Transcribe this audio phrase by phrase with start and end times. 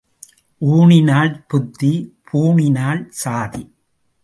[0.61, 1.91] ஊணினால் புத்தி
[2.31, 3.63] பூணினால் சாதி.